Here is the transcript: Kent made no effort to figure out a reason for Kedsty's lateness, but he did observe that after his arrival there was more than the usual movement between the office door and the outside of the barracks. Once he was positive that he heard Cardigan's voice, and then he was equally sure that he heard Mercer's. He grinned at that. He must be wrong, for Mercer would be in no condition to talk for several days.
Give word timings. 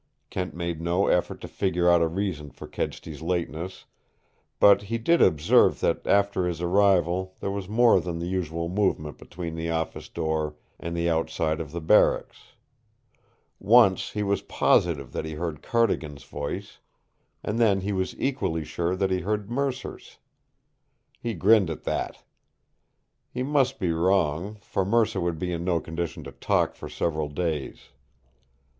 Kent 0.31 0.55
made 0.55 0.81
no 0.81 1.05
effort 1.05 1.41
to 1.41 1.47
figure 1.47 1.87
out 1.87 2.01
a 2.01 2.07
reason 2.07 2.49
for 2.49 2.67
Kedsty's 2.67 3.21
lateness, 3.21 3.85
but 4.59 4.81
he 4.81 4.97
did 4.97 5.21
observe 5.21 5.79
that 5.81 6.07
after 6.07 6.47
his 6.47 6.59
arrival 6.59 7.35
there 7.39 7.51
was 7.51 7.69
more 7.69 8.01
than 8.01 8.17
the 8.17 8.25
usual 8.25 8.67
movement 8.67 9.19
between 9.19 9.53
the 9.53 9.69
office 9.69 10.09
door 10.09 10.55
and 10.79 10.97
the 10.97 11.07
outside 11.07 11.61
of 11.61 11.71
the 11.71 11.79
barracks. 11.79 12.53
Once 13.59 14.13
he 14.13 14.23
was 14.23 14.41
positive 14.41 15.11
that 15.11 15.23
he 15.23 15.35
heard 15.35 15.61
Cardigan's 15.61 16.23
voice, 16.23 16.79
and 17.43 17.59
then 17.59 17.81
he 17.81 17.91
was 17.93 18.19
equally 18.19 18.63
sure 18.65 18.95
that 18.95 19.11
he 19.11 19.19
heard 19.21 19.51
Mercer's. 19.51 20.17
He 21.19 21.35
grinned 21.35 21.69
at 21.69 21.83
that. 21.83 22.23
He 23.29 23.43
must 23.43 23.79
be 23.79 23.91
wrong, 23.91 24.55
for 24.61 24.83
Mercer 24.83 25.21
would 25.21 25.37
be 25.37 25.51
in 25.53 25.63
no 25.63 25.79
condition 25.79 26.23
to 26.23 26.31
talk 26.31 26.73
for 26.73 26.89
several 26.89 27.29
days. 27.29 27.89